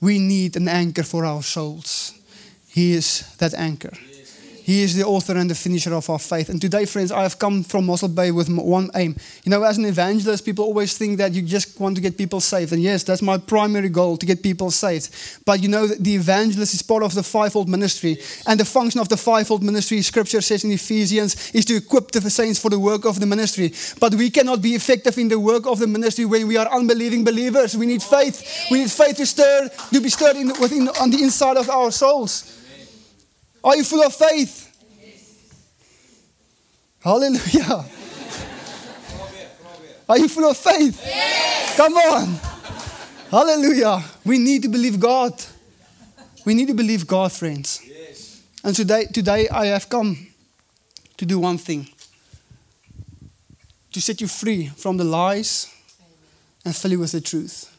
[0.00, 2.12] We need an anchor for our souls.
[2.68, 3.92] He is that anchor.
[4.66, 6.48] He is the author and the finisher of our faith.
[6.48, 9.14] And today, friends, I have come from Mossel Bay with one aim.
[9.44, 12.40] You know, as an evangelist, people always think that you just want to get people
[12.40, 12.72] saved.
[12.72, 15.14] And yes, that's my primary goal to get people saved.
[15.44, 18.18] But you know, the evangelist is part of the fivefold ministry.
[18.48, 22.28] And the function of the fivefold ministry, scripture says in Ephesians, is to equip the
[22.28, 23.72] saints for the work of the ministry.
[24.00, 27.22] But we cannot be effective in the work of the ministry when we are unbelieving
[27.22, 27.76] believers.
[27.76, 28.42] We need faith.
[28.72, 31.92] We need faith to stir, to be stirred in, within, on the inside of our
[31.92, 32.52] souls.
[33.66, 34.72] Are you full of faith?
[35.02, 35.52] Yes.
[37.02, 37.84] Hallelujah.
[40.08, 41.02] Are you full of faith?
[41.04, 41.76] Yes.
[41.76, 42.38] Come on.
[43.28, 44.04] Hallelujah.
[44.24, 45.32] We need to believe God.
[46.44, 47.80] We need to believe God, friends.
[47.84, 48.40] Yes.
[48.62, 50.28] And today, today I have come
[51.16, 51.88] to do one thing
[53.90, 55.74] to set you free from the lies
[56.64, 57.76] and fill you with the truth.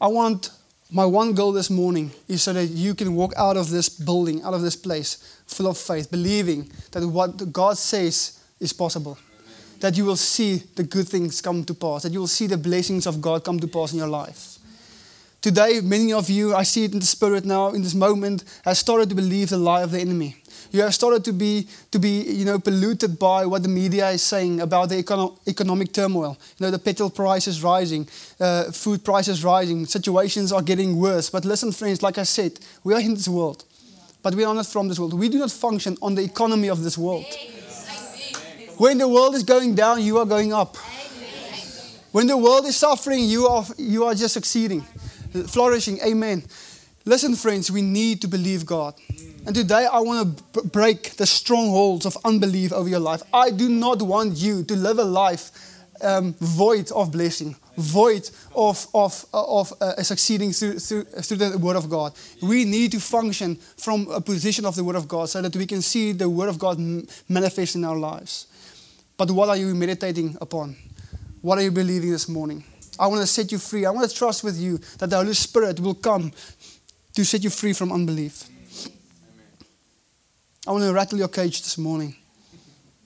[0.00, 0.50] I want
[0.90, 4.42] my one goal this morning is so that you can walk out of this building,
[4.42, 9.18] out of this place, full of faith, believing that what God says is possible.
[9.80, 12.56] That you will see the good things come to pass, that you will see the
[12.56, 14.58] blessings of God come to pass in your life.
[15.42, 18.76] Today, many of you, I see it in the spirit now, in this moment, have
[18.76, 20.36] started to believe the lie of the enemy.
[20.76, 24.22] You have started to be, to be you know, polluted by what the media is
[24.22, 26.36] saying about the econo- economic turmoil.
[26.58, 28.06] You know, the petrol prices rising,
[28.38, 31.30] uh, food prices rising, situations are getting worse.
[31.30, 33.64] But listen, friends, like I said, we are in this world,
[34.22, 35.14] but we are not from this world.
[35.14, 37.24] We do not function on the economy of this world.
[38.76, 40.76] When the world is going down, you are going up.
[42.12, 44.82] When the world is suffering, you are, you are just succeeding,
[45.46, 46.00] flourishing.
[46.04, 46.42] Amen.
[47.06, 48.92] Listen, friends, we need to believe God.
[49.46, 53.22] And today I want to b- break the strongholds of unbelief over your life.
[53.32, 55.52] I do not want you to live a life
[56.02, 61.76] um, void of blessing, void of, of, of uh, succeeding through, through, through the Word
[61.76, 62.12] of God.
[62.42, 65.64] We need to function from a position of the Word of God so that we
[65.64, 66.80] can see the Word of God
[67.28, 68.48] manifest in our lives.
[69.16, 70.76] But what are you meditating upon?
[71.40, 72.64] What are you believing this morning?
[72.98, 73.86] I want to set you free.
[73.86, 76.32] I want to trust with you that the Holy Spirit will come
[77.14, 78.48] to set you free from unbelief.
[80.66, 82.16] I want to rattle your cage this morning.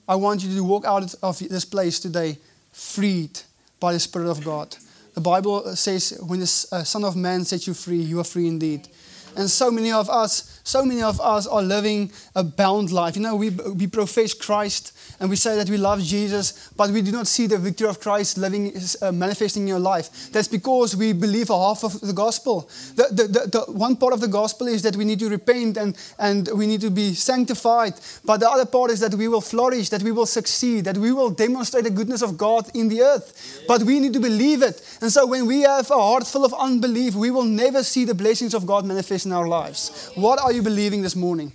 [0.09, 2.38] I want you to walk out of this place today
[2.73, 3.38] freed
[3.79, 4.75] by the Spirit of God.
[5.12, 8.49] The Bible says, when the uh, Son of Man sets you free, you are free
[8.49, 8.88] indeed.
[9.37, 13.16] And so many of us, so many of us are living a bound life.
[13.16, 17.03] You know, we, we profess Christ and we say that we love Jesus, but we
[17.03, 20.31] do not see the victory of Christ living, uh, manifesting in your life.
[20.33, 22.70] That's because we believe half of the gospel.
[22.96, 25.77] The, the, the, the, one part of the gospel is that we need to repent
[25.77, 27.94] and, and we need to be sanctified.
[28.25, 31.12] But the other part is that we will flourish, that we will succeed, that we
[31.12, 33.64] will demonstrate the goodness of God in the earth.
[33.66, 34.81] But we need to believe it.
[35.01, 38.14] And so when we have a heart full of unbelief, we will never see the
[38.14, 40.11] blessings of God manifest in our lives.
[40.14, 41.53] What are you believing this morning?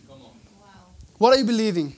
[1.18, 1.96] What are you believing?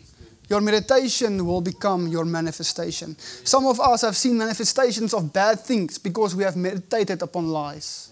[0.49, 3.17] Your meditation will become your manifestation.
[3.43, 8.11] Some of us have seen manifestations of bad things because we have meditated upon lies.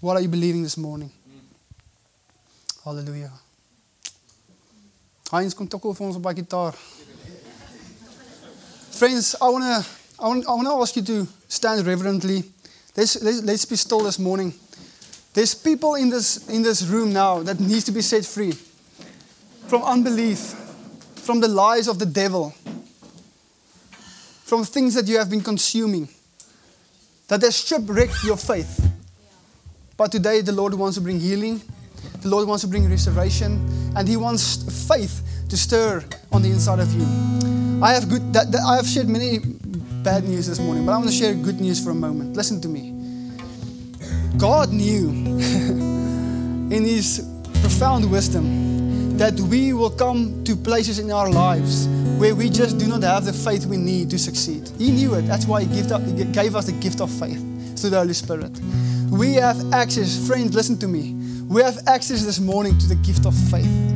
[0.00, 1.10] What are you believing this morning?
[2.84, 3.32] Hallelujah.
[5.30, 6.74] Heinz, kom tokkel vir gitaar.
[8.90, 12.44] Friends, I want to I want to ask you to stand reverently.
[12.96, 14.54] Let's, let's, let's be still this morning.
[15.34, 18.52] There's people in this, in this room now that needs to be set free
[19.66, 20.38] from unbelief,
[21.16, 22.54] from the lies of the devil,
[24.44, 26.08] from things that you have been consuming,
[27.28, 28.92] that has shipwrecked your faith.
[29.96, 31.62] But today, the Lord wants to bring healing,
[32.20, 36.80] the Lord wants to bring restoration, and He wants faith to stir on the inside
[36.80, 37.06] of you.
[37.82, 38.32] I have good.
[38.34, 39.38] That, that I have shared many
[40.02, 42.36] bad news this morning, but I want to share good news for a moment.
[42.36, 42.91] Listen to me.
[44.38, 45.08] God knew
[46.70, 47.28] in His
[47.60, 51.86] profound wisdom that we will come to places in our lives
[52.18, 54.68] where we just do not have the faith we need to succeed.
[54.78, 55.22] He knew it.
[55.22, 55.66] That's why He
[56.24, 57.40] gave us the gift of faith
[57.78, 58.58] through the Holy Spirit.
[59.10, 61.14] We have access, friends, listen to me.
[61.46, 63.92] We have access this morning to the gift of faith.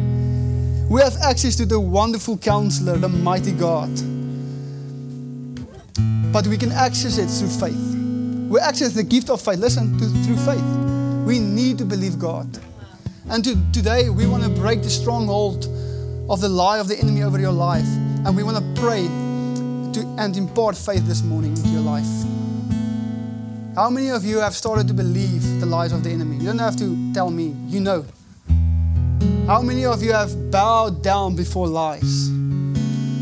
[0.91, 3.91] We have access to the wonderful counselor, the mighty God.
[6.33, 7.96] But we can access it through faith.
[8.49, 10.65] We access the gift of faith, listen, to, through faith.
[11.27, 12.47] We need to believe God.
[13.29, 15.65] And to, today, we want to break the stronghold
[16.31, 17.89] of the lie of the enemy over your life.
[18.25, 22.07] And we want to pray to, and impart faith this morning into your life.
[23.75, 26.37] How many of you have started to believe the lies of the enemy?
[26.37, 28.07] You don't have to tell me, you know.
[29.49, 32.31] How many of you have bowed down before lies?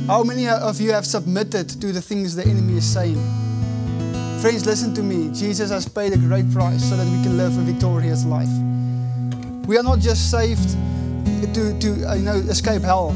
[0.06, 3.43] How many of you have submitted to the things the enemy is saying?
[4.44, 5.30] Friends, listen to me.
[5.32, 8.50] Jesus has paid a great price so that we can live a victorious life.
[9.66, 10.68] We are not just saved
[11.54, 13.12] to, to uh, you know, escape hell.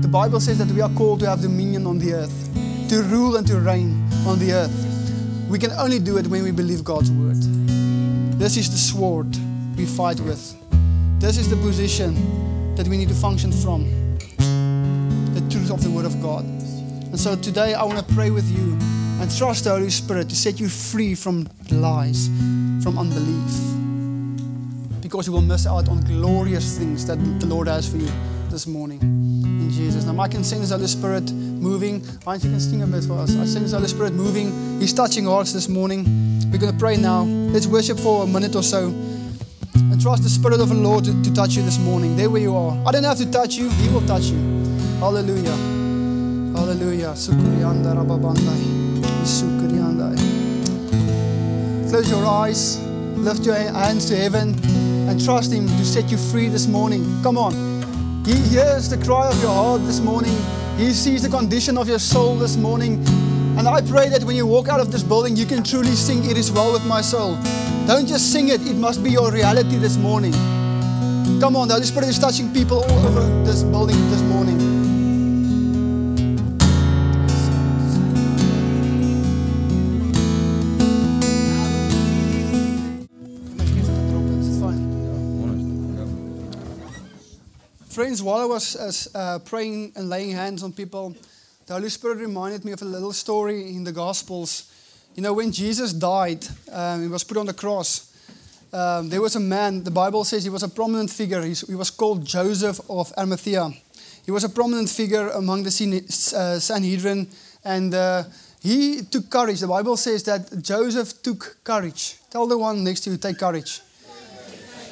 [0.00, 3.34] The Bible says that we are called to have dominion on the earth, to rule
[3.34, 5.48] and to reign on the earth.
[5.50, 7.42] We can only do it when we believe God's word.
[8.38, 9.26] This is the sword
[9.76, 10.54] we fight with.
[11.18, 13.90] This is the position that we need to function from.
[15.34, 16.44] The truth of the word of God.
[16.44, 18.78] And so today I want to pray with you
[19.20, 22.28] and trust the Holy Spirit to set you free from lies,
[22.82, 23.70] from unbelief
[25.10, 28.08] because you will miss out on glorious things that the Lord has for you
[28.48, 29.00] this morning.
[29.00, 30.20] In Jesus' name.
[30.20, 31.98] I can sense the Holy Spirit moving.
[32.24, 33.34] Don't you can sing a bit for us?
[33.36, 34.78] I sense the Holy Spirit moving.
[34.78, 36.04] He's touching hearts this morning.
[36.52, 37.22] We're going to pray now.
[37.22, 38.86] Let's worship for a minute or so.
[39.74, 42.16] And trust the Spirit of the Lord to, to touch you this morning.
[42.16, 42.78] There where you are.
[42.86, 44.38] I don't have to touch you, He will touch you.
[45.00, 45.56] Hallelujah.
[46.54, 47.16] Hallelujah.
[51.90, 52.80] Close your eyes.
[53.16, 54.58] Lift your hands to heaven
[55.08, 57.04] and trust Him to set you free this morning.
[57.22, 57.52] Come on.
[58.24, 60.34] He hears the cry of your heart this morning.
[60.78, 63.04] He sees the condition of your soul this morning.
[63.58, 66.24] And I pray that when you walk out of this building, you can truly sing,
[66.24, 67.36] It is well with my soul.
[67.86, 70.32] Don't just sing it, it must be your reality this morning.
[71.40, 74.69] Come on, the Holy Spirit is touching people all over this building this morning.
[88.00, 91.14] Friends, while I was uh, praying and laying hands on people,
[91.66, 94.72] the Holy Spirit reminded me of a little story in the Gospels.
[95.16, 98.10] You know, when Jesus died, um, he was put on the cross.
[98.72, 101.42] Um, there was a man, the Bible says he was a prominent figure.
[101.42, 103.70] He's, he was called Joseph of Arimathea.
[104.24, 105.70] He was a prominent figure among the
[106.34, 107.28] uh, Sanhedrin,
[107.66, 108.22] and uh,
[108.62, 109.60] he took courage.
[109.60, 112.16] The Bible says that Joseph took courage.
[112.30, 113.82] Tell the one next to you, take courage.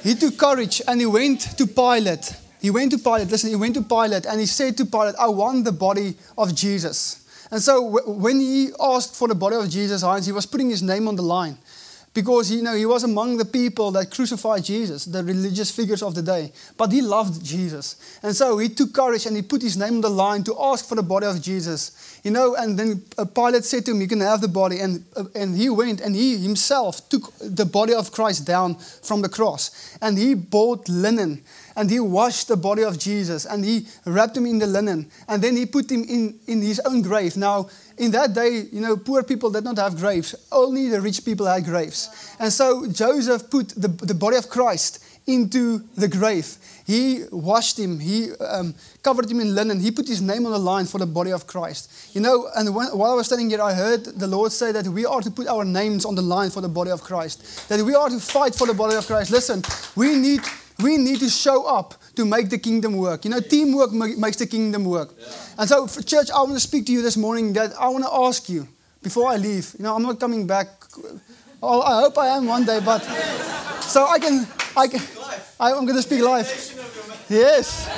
[0.03, 3.75] He took courage and he went to Pilate he went to Pilate, listen, he went
[3.75, 7.25] to Pilate and he said to Pilate, I want the body of Jesus.
[7.51, 11.09] And so when he asked for the body of Jesus, he was putting his name
[11.09, 11.59] on the line
[12.19, 16.17] because you know he was among the people that crucified Jesus, the religious figures of
[16.17, 16.53] the day.
[16.77, 20.01] But he loved Jesus, and so he took courage and he put his name on
[20.01, 22.19] the line to ask for the body of Jesus.
[22.25, 23.03] You know, and then
[23.35, 26.17] Pilate said to him, "You can have the body," and uh, and he went and
[26.17, 31.45] he himself took the body of Christ down from the cross, and he bought linen
[31.79, 35.41] and he washed the body of Jesus and he wrapped him in the linen and
[35.41, 37.37] then he put him in, in his own grave.
[37.37, 41.25] Now, in that day, you know, poor people did not have graves, only the rich
[41.25, 42.35] people had graves.
[42.41, 46.57] And so Joseph put the, the body of Christ into the grave.
[46.85, 50.59] He washed him, he um, covered him in linen, he put his name on the
[50.59, 52.17] line for the body of Christ.
[52.17, 54.87] You know, and when, while I was standing here, I heard the Lord say that
[54.89, 57.81] we are to put our names on the line for the body of Christ, that
[57.83, 59.31] we are to fight for the body of Christ.
[59.31, 59.63] Listen,
[59.95, 60.41] we need
[60.83, 63.25] we need to show up to make the kingdom work.
[63.25, 65.15] You know, teamwork makes the kingdom work.
[65.19, 65.27] Yeah.
[65.59, 68.05] And so, for church, I want to speak to you this morning that I want
[68.05, 68.69] to ask you
[69.03, 69.75] before I leave.
[69.79, 70.69] You know, I'm not coming back.
[71.61, 73.01] Oh, I hope I am one day, but
[73.83, 75.01] so I can, I can,
[75.59, 76.47] I'm going to speak live.
[77.29, 77.89] Yes.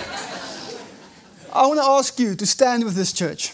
[1.53, 3.53] I want to ask you to stand with this church.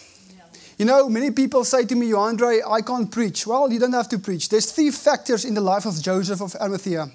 [0.77, 3.47] You know, many people say to me, Andre, I can't preach.
[3.47, 4.47] Well, you don't have to preach.
[4.49, 7.09] There's three factors in the life of Joseph of Arimathea.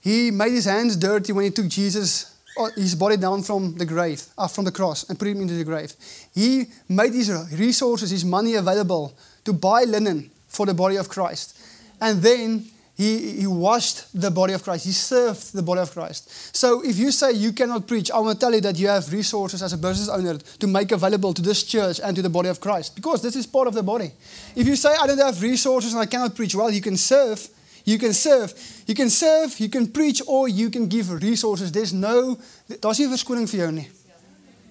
[0.00, 3.86] He made his hands dirty when he took Jesus, uh, his body down from the
[3.86, 5.92] grave, uh, from the cross, and put him into the grave.
[6.34, 11.58] He made his resources, his money available to buy linen for the body of Christ.
[12.00, 12.66] And then
[12.96, 14.86] he, he washed the body of Christ.
[14.86, 16.56] He served the body of Christ.
[16.56, 19.12] So if you say you cannot preach, I want to tell you that you have
[19.12, 22.48] resources as a business owner to make available to this church and to the body
[22.48, 24.12] of Christ because this is part of the body.
[24.54, 27.46] If you say I don't have resources and I cannot preach, well, you can serve
[27.86, 28.52] you can serve.
[28.86, 31.70] You can serve, you can preach or you can give resources.
[31.70, 32.36] There's no
[32.82, 33.86] daar's nie verskoning vir jou nie.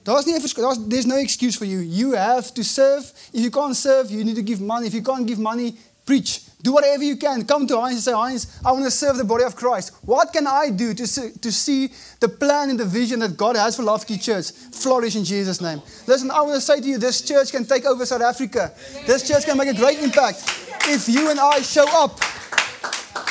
[0.04, 1.80] Daar's nie daar's there's no excuse for you.
[1.80, 3.08] You have to serve.
[3.34, 4.88] If you can't serve, you need to give money.
[4.88, 6.42] If you can't give money, preach.
[6.62, 7.46] Do whatever you can.
[7.46, 9.94] Come to Heinz and say, Heinz, I want to serve the body of Christ.
[10.02, 13.56] What can I do to see, to see the plan and the vision that God
[13.56, 15.82] has for Key Church flourish in Jesus' name?
[16.06, 18.74] Listen, I want to say to you, this church can take over South Africa.
[19.06, 20.44] This church can make a great impact
[20.88, 22.20] if you and I show up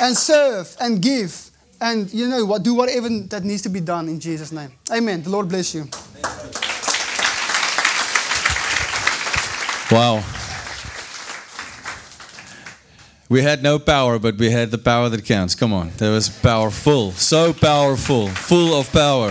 [0.01, 4.09] and serve and give and you know what do whatever that needs to be done
[4.09, 4.73] in Jesus name.
[4.93, 5.23] Amen.
[5.23, 5.89] The Lord bless you.
[9.91, 10.25] Wow.
[13.29, 15.55] We had no power, but we had the power that counts.
[15.55, 15.91] Come on.
[15.97, 17.13] That was powerful.
[17.13, 18.29] So powerful.
[18.29, 19.31] Full of power.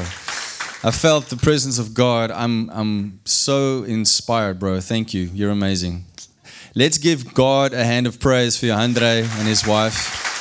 [0.86, 2.30] I felt the presence of God.
[2.32, 4.80] I'm I'm so inspired, bro.
[4.80, 5.30] Thank you.
[5.34, 6.06] You're amazing.
[6.76, 10.33] Let's give God a hand of praise for Andre and his wife.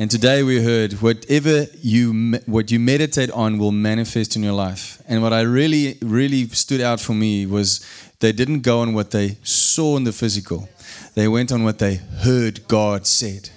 [0.00, 4.98] And today we heard whatever you what you meditate on will manifest in your life.
[5.06, 7.86] And what I really really stood out for me was
[8.20, 10.70] they didn't go on what they saw in the physical.
[11.14, 13.50] They went on what they heard God said.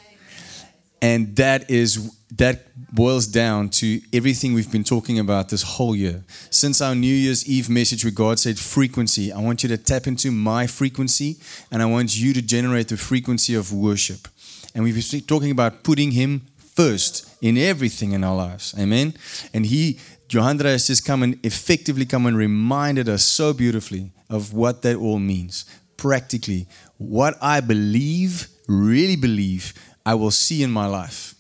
[1.02, 6.26] And that is that boils down to everything we've been talking about this whole year.
[6.50, 10.08] Since our New Year's Eve message where God said frequency, I want you to tap
[10.08, 11.38] into my frequency
[11.72, 14.28] and I want you to generate the frequency of worship.
[14.74, 18.74] And we've been talking about putting Him first in everything in our lives.
[18.80, 19.14] Amen.
[19.54, 24.54] And He, Johandre, has just come and effectively come and reminded us so beautifully of
[24.54, 25.66] what that all means.
[25.98, 26.68] Practically,
[26.98, 29.74] what I believe, really believe,
[30.06, 31.36] I will see in my life.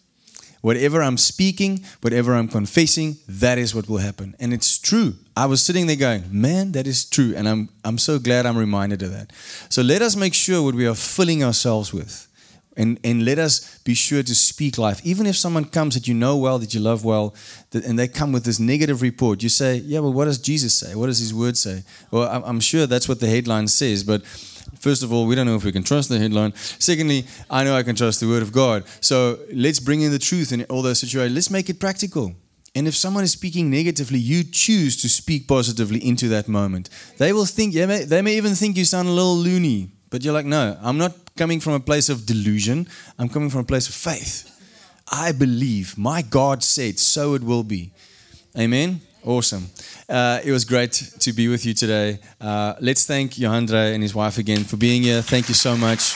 [0.61, 4.33] Whatever I'm speaking, whatever I'm confessing, that is what will happen.
[4.39, 5.15] And it's true.
[5.35, 7.33] I was sitting there going, man, that is true.
[7.35, 9.33] And I'm, I'm so glad I'm reminded of that.
[9.67, 12.29] So let us make sure what we are filling ourselves with
[12.75, 15.01] and, and let us be sure to speak life.
[15.05, 17.35] Even if someone comes that you know well, that you love well,
[17.71, 20.73] that, and they come with this negative report, you say, Yeah, well, what does Jesus
[20.73, 20.95] say?
[20.95, 21.83] What does his word say?
[22.11, 24.25] Well, I'm sure that's what the headline says, but
[24.79, 26.53] first of all, we don't know if we can trust the headline.
[26.55, 28.83] Secondly, I know I can trust the word of God.
[29.01, 31.35] So let's bring in the truth in all those situations.
[31.35, 32.35] Let's make it practical.
[32.75, 36.89] And if someone is speaking negatively, you choose to speak positively into that moment.
[37.17, 40.31] They will think, yeah, they may even think you sound a little loony, but you're
[40.31, 42.87] like, no, I'm not coming from a place of delusion.
[43.17, 44.47] I'm coming from a place of faith.
[45.11, 47.89] I believe my God said, so it will be.
[48.55, 49.01] Amen.
[49.25, 49.71] Awesome.
[50.07, 52.19] Uh, it was great to be with you today.
[52.39, 55.23] Uh, let's thank Johandre and his wife again for being here.
[55.23, 56.13] Thank you so much.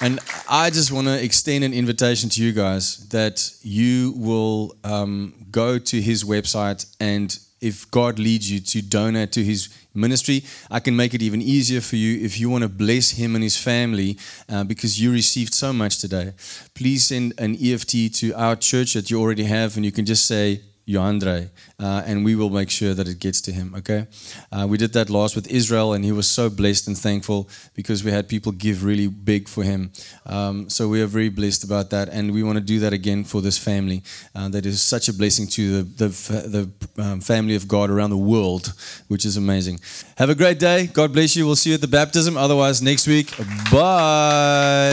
[0.00, 5.34] And I just want to extend an invitation to you guys that you will um,
[5.50, 10.80] go to his website and if God leads you to donate to his ministry, I
[10.80, 13.56] can make it even easier for you if you want to bless him and his
[13.56, 14.18] family
[14.48, 16.32] uh, because you received so much today.
[16.74, 20.26] Please send an EFT to our church that you already have, and you can just
[20.26, 23.74] say, Johandre, uh, and we will make sure that it gets to him.
[23.76, 24.06] Okay,
[24.52, 28.04] uh, we did that last with Israel, and he was so blessed and thankful because
[28.04, 29.90] we had people give really big for him.
[30.26, 33.24] Um, so we are very blessed about that, and we want to do that again
[33.24, 34.02] for this family.
[34.34, 38.10] Uh, that is such a blessing to the the, the um, family of God around
[38.10, 38.72] the world,
[39.08, 39.80] which is amazing.
[40.16, 40.86] Have a great day.
[40.86, 41.46] God bless you.
[41.46, 42.36] We'll see you at the baptism.
[42.36, 43.32] Otherwise, next week.
[43.72, 44.92] Bye.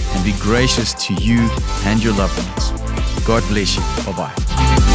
[0.13, 1.49] and be gracious to you
[1.85, 2.71] and your loved ones.
[3.25, 3.81] God bless you.
[4.05, 4.90] Bye bye.